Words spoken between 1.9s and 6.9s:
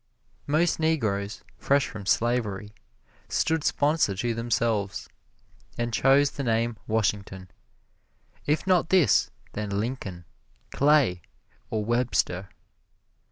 slavery, stood sponsor to themselves, and chose the name